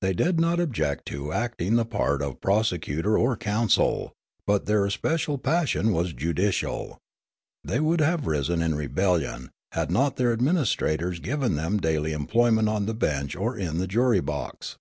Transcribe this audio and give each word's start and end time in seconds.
They 0.00 0.12
did 0.12 0.38
not 0.38 0.60
object 0.60 1.04
to 1.08 1.32
acting 1.32 1.74
the 1.74 1.84
part 1.84 2.22
of 2.22 2.40
prosecutor 2.40 3.18
or 3.18 3.36
counsel; 3.36 4.12
but 4.46 4.66
their 4.66 4.86
especial 4.86 5.36
passion 5.36 5.90
was 5.92 6.12
judicial; 6.12 6.98
they 7.64 7.80
would 7.80 8.00
have 8.00 8.28
risen 8.28 8.62
in 8.62 8.76
rebel 8.76 9.18
lion, 9.18 9.50
had 9.72 9.90
not 9.90 10.14
their 10.14 10.32
administrators 10.32 11.18
given 11.18 11.56
them 11.56 11.78
daily 11.80 12.12
employment 12.12 12.68
on 12.68 12.86
the 12.86 12.94
bench 12.94 13.34
or 13.34 13.56
in 13.58 13.78
the 13.78 13.88
jury 13.88 14.20
box. 14.20 14.78